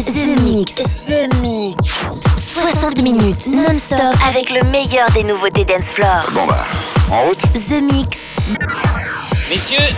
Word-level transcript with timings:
The 0.00 0.28
Mix. 0.42 0.76
The 0.76 1.28
Mix. 1.42 1.76
60 2.38 3.02
minutes 3.02 3.46
non-stop 3.48 3.98
avec 4.26 4.48
le 4.48 4.62
meilleur 4.62 5.10
des 5.10 5.22
nouveautés 5.24 5.66
dance 5.66 5.90
floor. 5.90 6.24
Bon 6.32 6.46
bah, 6.46 6.64
en 7.10 7.24
route. 7.26 7.42
The 7.52 7.82
Mix. 7.82 8.54
Messieurs, 9.50 9.94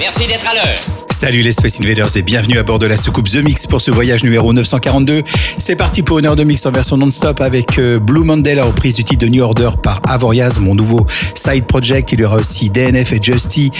merci 0.00 0.26
d'être 0.26 0.48
à 0.48 0.54
l'heure. 0.54 0.93
Salut 1.14 1.42
les 1.42 1.52
Space 1.52 1.80
Invaders 1.80 2.16
et 2.16 2.22
bienvenue 2.22 2.58
à 2.58 2.64
bord 2.64 2.80
de 2.80 2.86
la 2.86 2.96
soucoupe 2.96 3.28
The 3.30 3.36
Mix 3.36 3.68
pour 3.68 3.80
ce 3.80 3.92
voyage 3.92 4.24
numéro 4.24 4.52
942. 4.52 5.22
C'est 5.58 5.76
parti 5.76 6.02
pour 6.02 6.18
une 6.18 6.26
heure 6.26 6.34
de 6.34 6.42
mix 6.42 6.66
en 6.66 6.72
version 6.72 6.96
non-stop 6.96 7.40
avec 7.40 7.78
euh, 7.78 8.00
Blue 8.00 8.24
Monday, 8.24 8.56
la 8.56 8.64
reprise 8.64 8.96
du 8.96 9.04
titre 9.04 9.24
de 9.24 9.30
New 9.30 9.40
Order 9.44 9.70
par 9.80 10.00
Avoriaz, 10.08 10.58
mon 10.58 10.74
nouveau 10.74 11.06
side 11.36 11.66
project. 11.66 12.10
Il 12.10 12.20
y 12.20 12.24
aura 12.24 12.38
aussi 12.38 12.68
DNF 12.68 13.12
et 13.12 13.20
Justy 13.22 13.70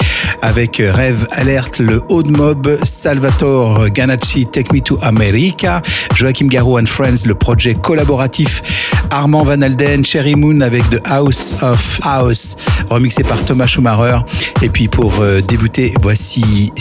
avec 0.43 0.79
euh, 0.79 0.93
Rêve 0.93 1.27
Alert, 1.33 1.81
le 1.81 2.01
Old 2.09 2.31
Mob, 2.31 2.79
Salvatore 2.85 3.91
Ganacci, 3.91 4.47
Take 4.47 4.73
Me 4.73 4.81
to 4.81 4.97
America, 5.03 5.83
Joachim 6.15 6.47
Garou 6.47 6.79
and 6.79 6.87
Friends, 6.87 7.27
le 7.27 7.35
projet 7.35 7.75
collaboratif, 7.75 8.63
Armand 9.11 9.43
Van 9.43 9.61
Alden, 9.61 10.05
Cherry 10.05 10.37
Moon 10.37 10.61
avec 10.61 10.89
The 10.89 11.01
House 11.09 11.57
of 11.63 12.01
House, 12.05 12.57
remixé 12.89 13.25
par 13.25 13.45
Thomas 13.45 13.67
Schumacher. 13.67 14.19
Et 14.63 14.69
puis 14.71 14.89
pour 14.89 15.21
euh, 15.21 15.41
débuter, 15.41 15.93
voici 16.01 16.73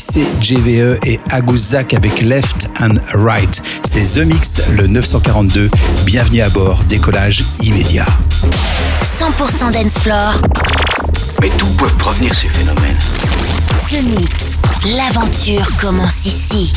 CGVE 0.44 0.98
et 1.06 1.22
Aguzak 1.32 1.94
avec 1.94 2.22
Left 2.22 2.68
and 2.82 2.96
Right. 3.14 3.64
C'est 3.86 4.20
The 4.20 4.26
Mix, 4.26 4.62
le 4.72 4.88
942. 4.88 5.70
Bienvenue 6.06 6.42
à 6.42 6.50
bord, 6.50 6.84
décollage 6.90 7.46
immédiat. 7.62 8.06
100% 9.04 9.72
dance 9.72 10.00
floor. 10.00 10.34
Mais 11.42 11.50
d'où 11.58 11.68
peuvent 11.78 11.96
provenir 11.96 12.36
ces 12.36 12.50
phénomènes? 12.50 12.98
The 13.90 14.04
Mix. 14.04 14.60
L'aventure 14.98 15.78
commence 15.78 16.26
ici. 16.26 16.74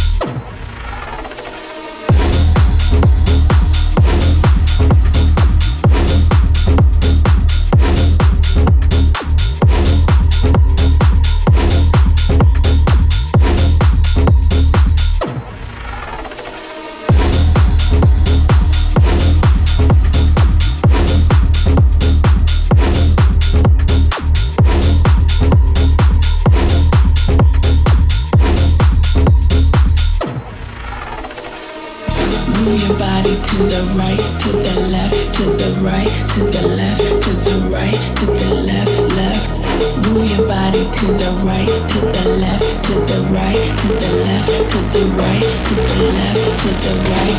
Right, 45.17 45.42
to 45.42 45.75
the 45.75 46.12
left, 46.12 46.61
to 46.61 46.70
the 46.84 46.95
right, 47.11 47.39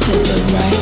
to 0.00 0.12
the 0.12 0.38
right, 0.54 0.81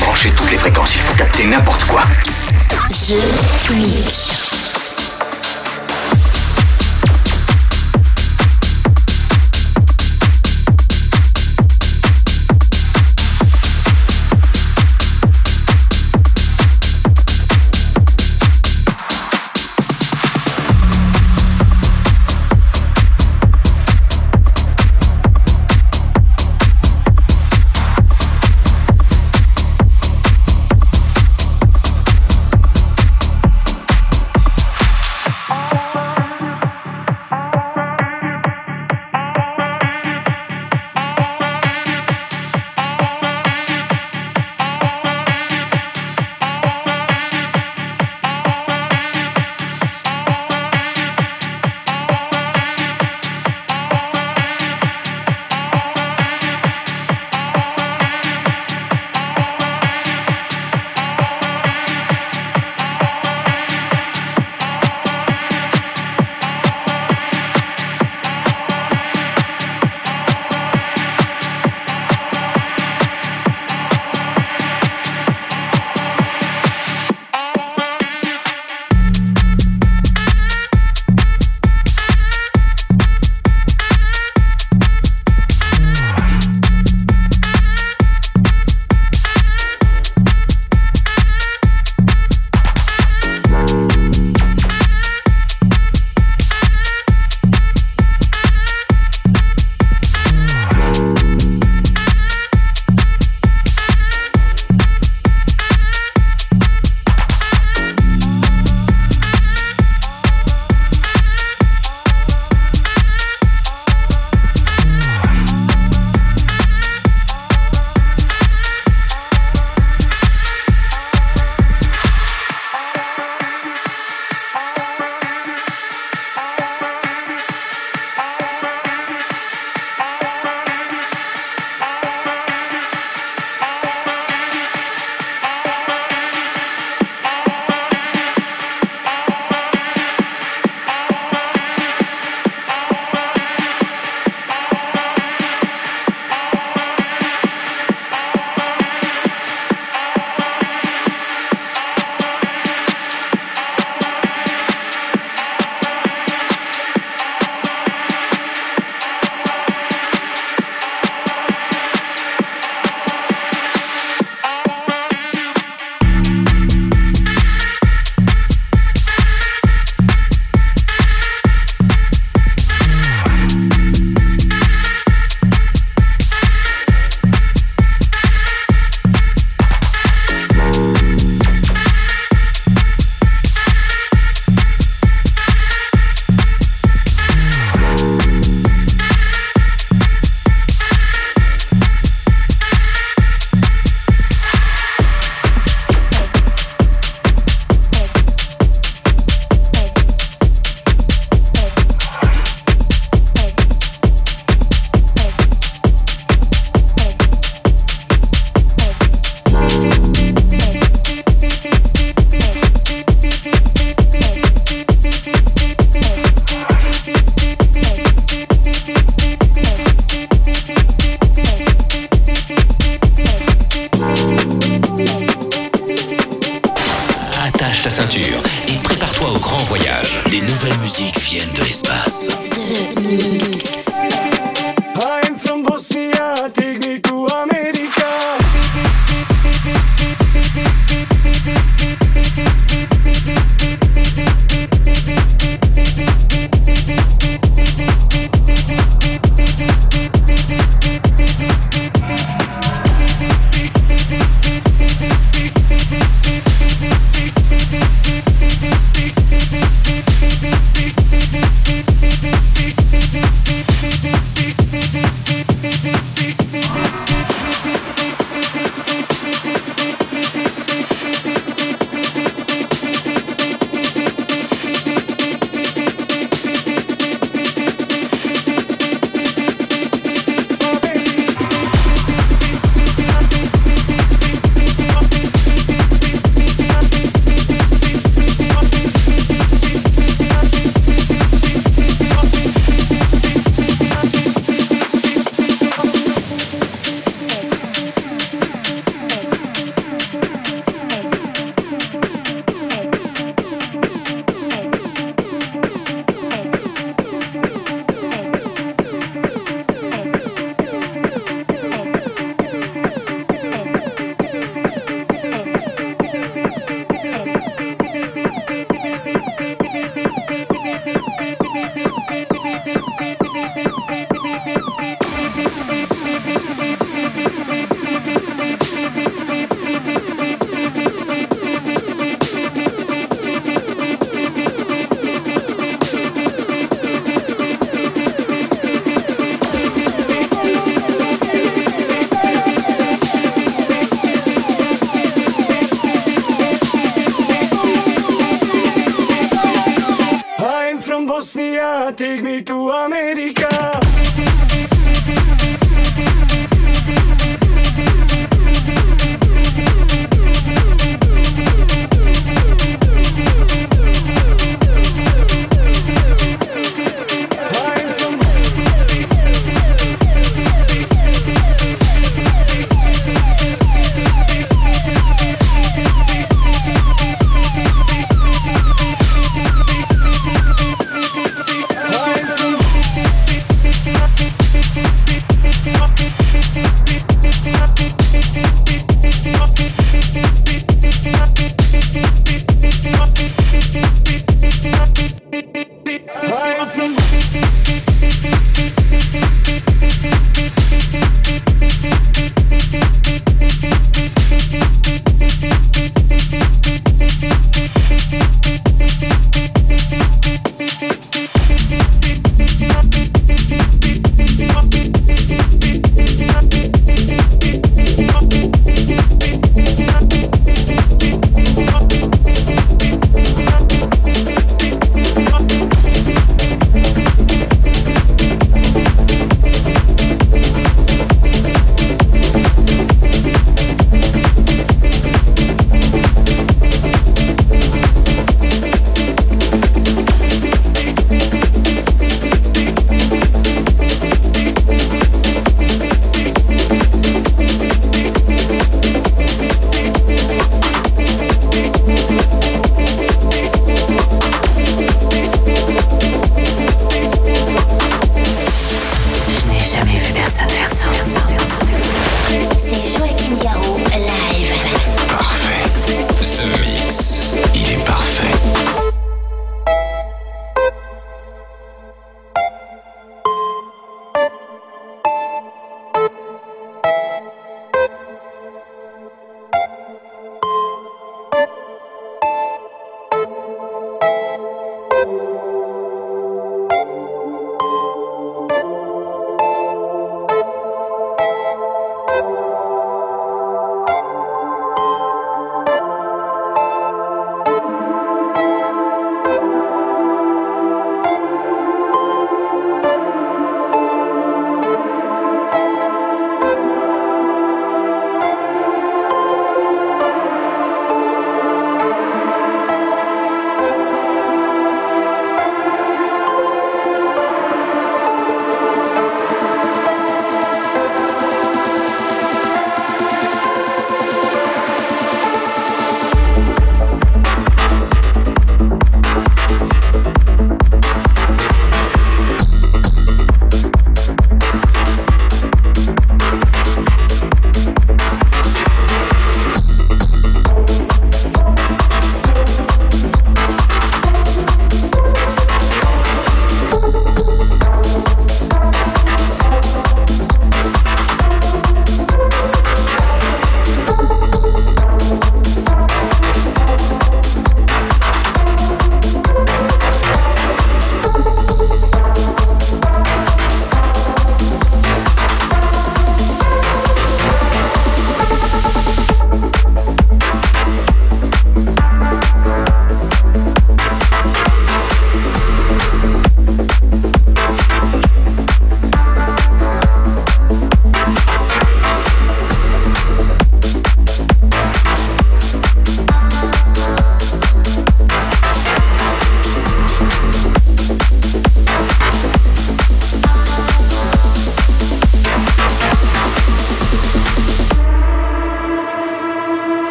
Branchez 0.00 0.30
toutes 0.30 0.50
les 0.50 0.56
fréquences, 0.56 0.94
il 0.94 1.00
faut 1.02 1.14
capter 1.14 1.44
n'importe 1.44 1.84
quoi. 1.84 2.02
The 2.88 3.70
Mix. 3.70 4.65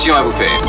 Christian 0.00 0.24
você 0.30 0.59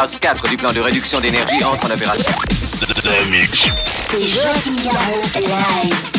phase 0.00 0.18
4 0.18 0.48
du 0.48 0.56
plan 0.56 0.72
de 0.72 0.80
réduction 0.80 1.20
d'énergie 1.20 1.62
entre 1.62 1.86
en 1.86 1.90
opération. 1.90 2.32
C'est 2.62 4.24
live. 5.40 6.09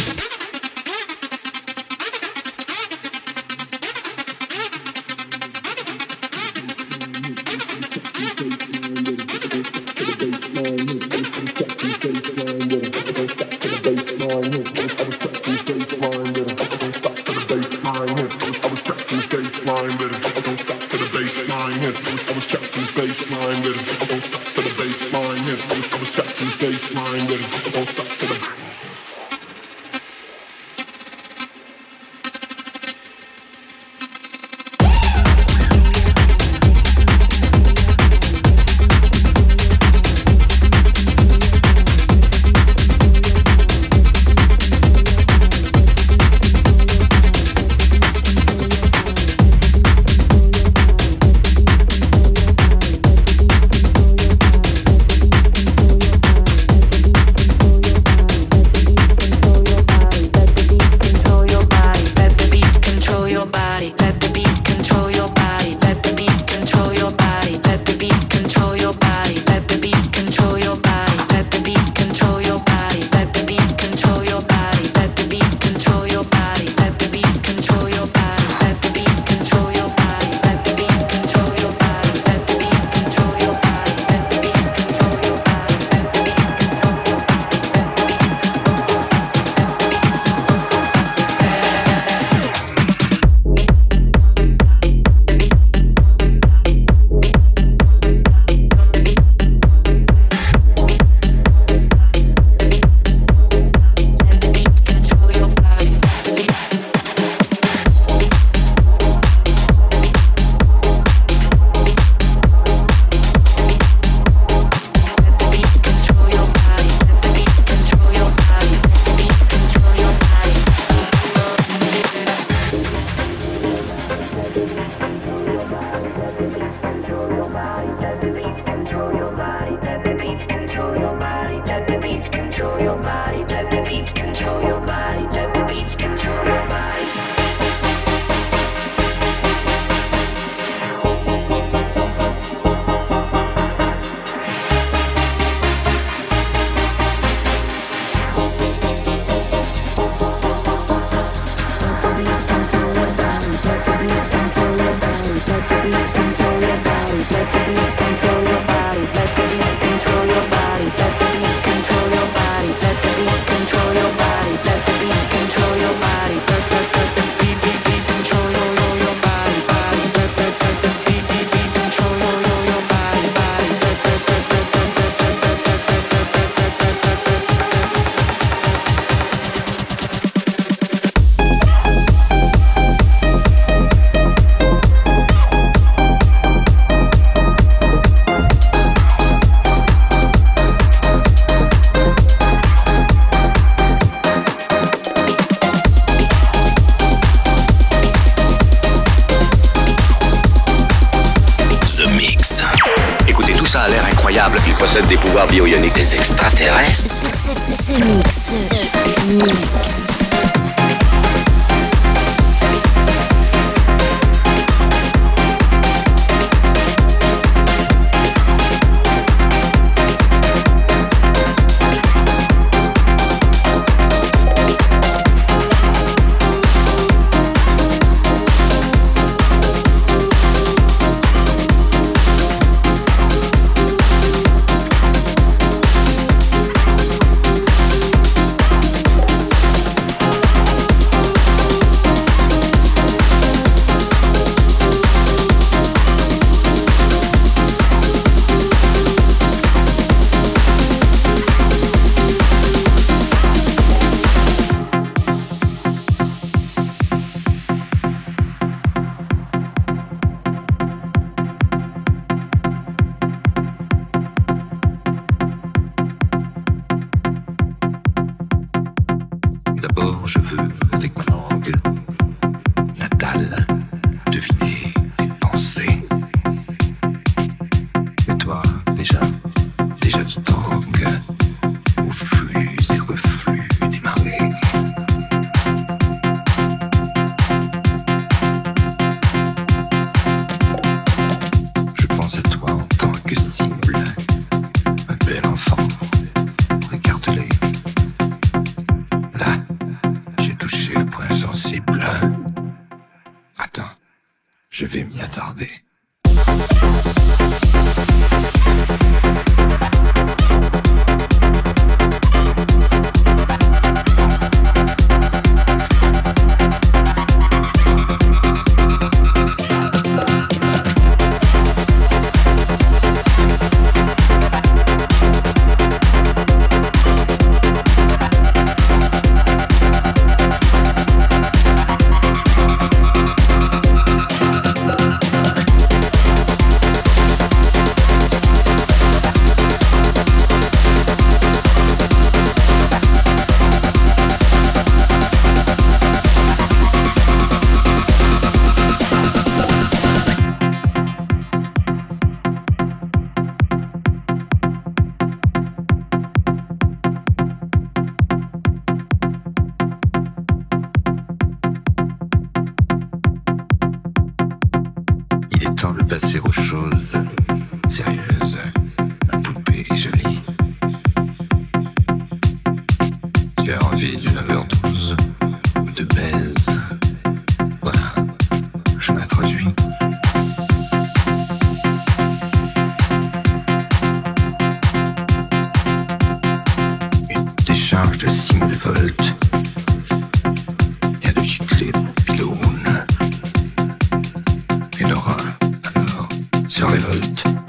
Révolte 397.02 397.61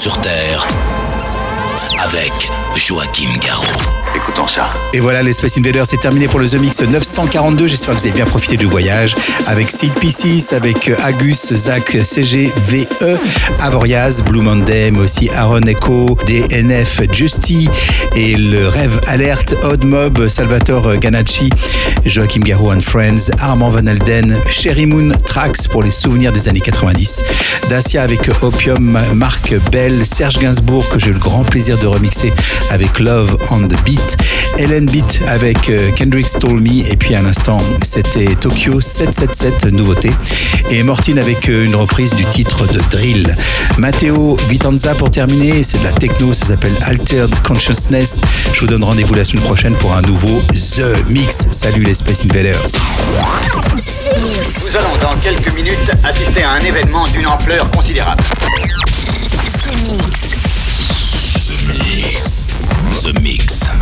sur 0.00 0.18
Terre 0.22 0.49
Et 4.92 4.98
voilà, 4.98 5.22
les 5.22 5.32
Space 5.32 5.56
Invaders, 5.56 5.86
c'est 5.86 6.00
terminé 6.00 6.26
pour 6.26 6.40
le 6.40 6.48
The 6.48 6.54
Mix 6.54 6.82
942. 6.82 7.68
J'espère 7.68 7.94
que 7.94 8.00
vous 8.00 8.06
avez 8.06 8.14
bien 8.14 8.24
profité 8.24 8.56
du 8.56 8.66
voyage 8.66 9.14
avec 9.46 9.70
Sid 9.70 9.92
P6, 9.94 10.52
avec 10.52 10.90
Agus, 11.04 11.54
Zach, 11.54 11.96
CG, 12.02 12.50
VE, 12.66 13.16
Avoriaz, 13.60 14.22
Blue 14.22 14.40
Monday, 14.40 14.90
mais 14.90 14.98
aussi 14.98 15.30
Aaron 15.36 15.60
Echo, 15.60 16.16
DNF, 16.26 17.02
Justy 17.12 17.68
et 18.16 18.34
le 18.34 18.66
Rêve 18.66 19.00
Alert, 19.06 19.54
Odd 19.62 19.84
Mob, 19.84 20.26
Salvatore 20.26 20.96
Ganacci, 20.96 21.50
Joachim 22.04 22.40
Garou 22.40 22.72
and 22.72 22.80
Friends, 22.80 23.30
Armand 23.38 23.70
Van 23.70 23.86
Alden, 23.86 24.36
Sherry 24.50 24.86
Moon, 24.86 25.12
Trax 25.24 25.68
pour 25.68 25.84
les 25.84 25.92
souvenirs 25.92 26.32
des 26.32 26.48
années 26.48 26.60
90, 26.60 27.22
Dacia 27.68 28.02
avec 28.02 28.28
Opium, 28.42 28.98
Marc 29.14 29.54
Bell, 29.70 30.04
Serge 30.04 30.38
Gainsbourg 30.38 30.88
que 30.88 30.98
j'ai 30.98 31.10
eu 31.10 31.12
le 31.14 31.20
grand 31.20 31.44
plaisir 31.44 31.78
de 31.78 31.86
remixer 31.86 32.32
avec 32.70 32.98
Love 32.98 33.36
on 33.52 33.68
the 33.68 33.80
Beat, 33.84 34.16
Beat 34.86 35.22
avec 35.28 35.68
euh, 35.68 35.90
Kendrick 35.92 36.28
Stole 36.28 36.60
Me 36.60 36.90
et 36.90 36.96
puis 36.96 37.14
à 37.14 37.22
l'instant 37.22 37.58
c'était 37.82 38.34
Tokyo 38.34 38.80
777 38.80 39.72
nouveauté 39.72 40.10
et 40.70 40.82
Mortine 40.82 41.18
avec 41.18 41.48
euh, 41.48 41.64
une 41.64 41.74
reprise 41.74 42.14
du 42.14 42.24
titre 42.26 42.66
de 42.66 42.80
Drill. 42.90 43.36
Matteo 43.78 44.36
Vitanza 44.48 44.94
pour 44.94 45.10
terminer, 45.10 45.62
c'est 45.62 45.78
de 45.78 45.84
la 45.84 45.92
techno, 45.92 46.32
ça 46.32 46.46
s'appelle 46.46 46.74
Altered 46.82 47.34
Consciousness. 47.42 48.20
Je 48.52 48.60
vous 48.60 48.66
donne 48.66 48.84
rendez-vous 48.84 49.14
la 49.14 49.24
semaine 49.24 49.44
prochaine 49.44 49.74
pour 49.74 49.94
un 49.94 50.02
nouveau 50.02 50.40
The 50.48 51.08
Mix. 51.08 51.48
Salut 51.50 51.82
les 51.82 51.94
Space 51.94 52.24
Invaders. 52.24 52.66
Nous 53.74 54.76
allons 54.76 54.96
dans 55.00 55.16
quelques 55.20 55.54
minutes 55.54 55.90
assister 56.04 56.42
à 56.42 56.52
un 56.52 56.60
événement 56.60 57.06
d'une 57.08 57.26
ampleur 57.26 57.70
considérable. 57.70 58.22
The 59.70 60.29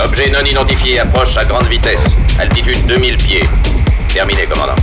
Objet 0.01 0.31
non 0.31 0.45
identifié 0.45 1.01
approche 1.01 1.37
à 1.37 1.45
grande 1.45 1.67
vitesse. 1.67 2.01
Altitude 2.39 2.87
2000 2.87 3.17
pieds. 3.17 3.49
Terminé, 4.13 4.47
commandant. 4.47 4.77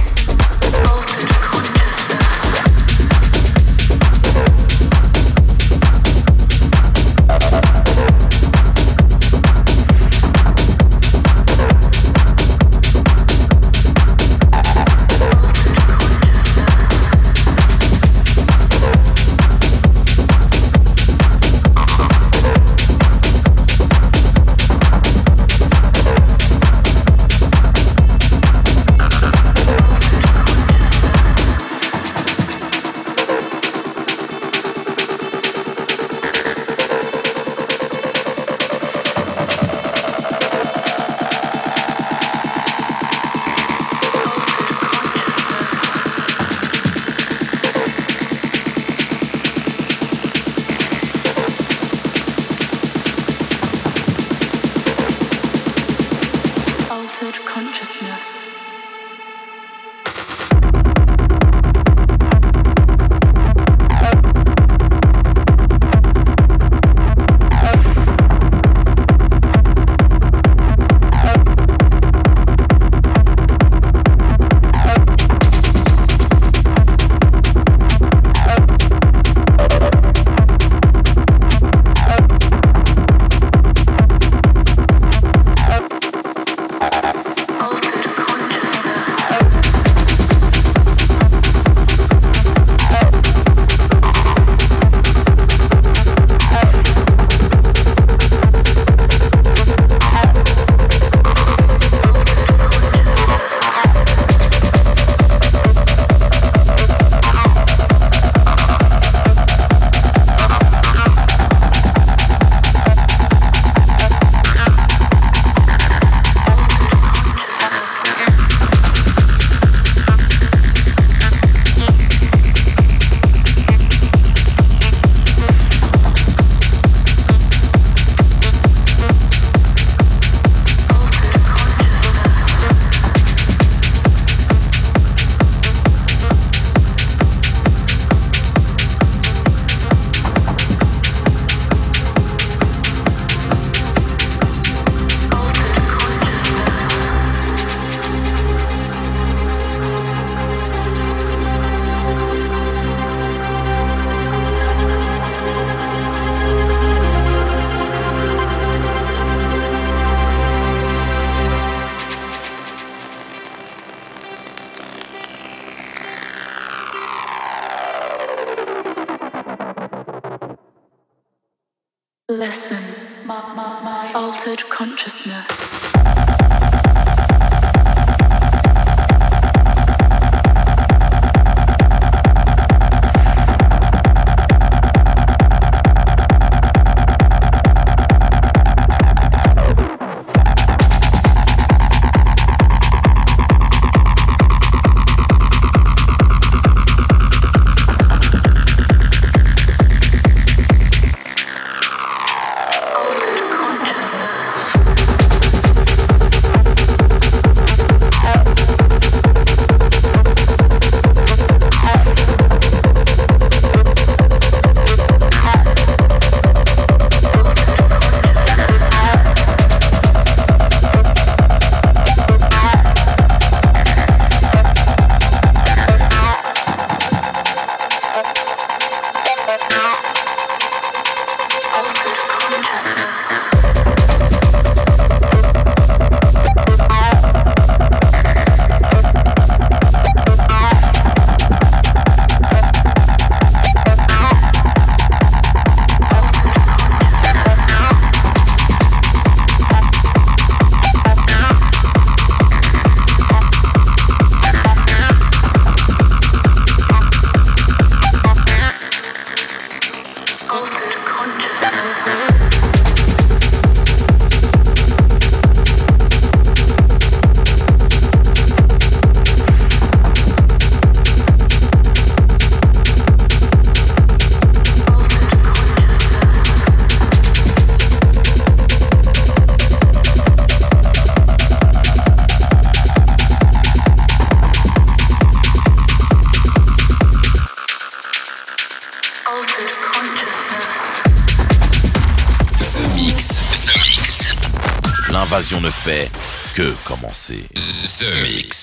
The 297.28 298.22
Mix. 298.22 298.55